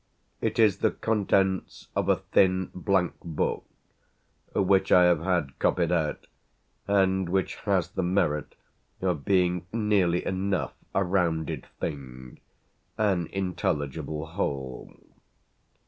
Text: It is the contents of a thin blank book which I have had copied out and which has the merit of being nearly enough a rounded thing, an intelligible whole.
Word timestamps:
It 0.41 0.57
is 0.57 0.79
the 0.79 0.89
contents 0.89 1.89
of 1.95 2.09
a 2.09 2.15
thin 2.15 2.71
blank 2.73 3.13
book 3.23 3.65
which 4.55 4.91
I 4.91 5.03
have 5.03 5.19
had 5.21 5.59
copied 5.59 5.91
out 5.91 6.25
and 6.87 7.29
which 7.29 7.53
has 7.69 7.89
the 7.91 8.01
merit 8.01 8.55
of 8.99 9.23
being 9.25 9.67
nearly 9.71 10.25
enough 10.25 10.73
a 10.95 11.03
rounded 11.03 11.67
thing, 11.79 12.39
an 12.97 13.27
intelligible 13.27 14.25
whole. 14.25 14.91